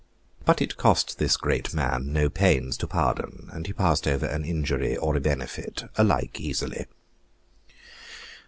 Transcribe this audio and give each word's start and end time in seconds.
But 0.45 0.63
it 0.63 0.77
cost 0.77 1.19
this 1.19 1.37
great 1.37 1.75
man 1.75 2.11
no 2.11 2.27
pains 2.27 2.75
to 2.77 2.87
pardon; 2.87 3.49
and 3.51 3.67
he 3.67 3.71
passed 3.73 4.07
over 4.07 4.25
an 4.25 4.43
injury 4.43 4.97
or 4.97 5.15
a 5.15 5.19
benefit 5.21 5.83
alike 5.95 6.39
easily. 6.39 6.87